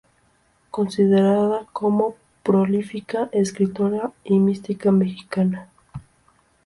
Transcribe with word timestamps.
Considerada 0.71 1.67
como 1.73 2.15
prolífica 2.41 3.29
escritora 3.33 4.11
y 4.23 4.39
mística 4.39 4.91
mexicana. 4.91 5.69